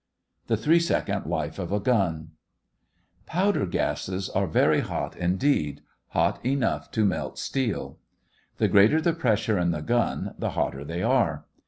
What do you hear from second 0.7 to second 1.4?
SECOND